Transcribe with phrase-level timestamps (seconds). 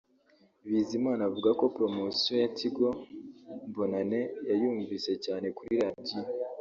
[0.69, 2.87] Bizimana avuga ko Poromosiyo ya Tigo
[3.75, 6.21] Bonane yayunvise cyane kuri radiyo